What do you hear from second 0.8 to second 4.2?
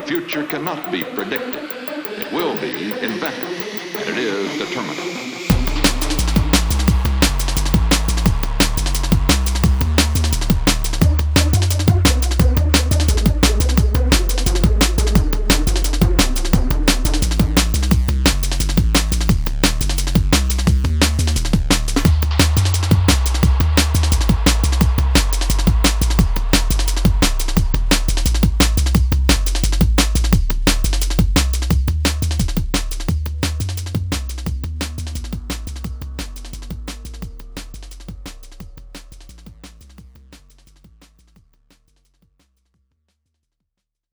be predicted. It will be invented, it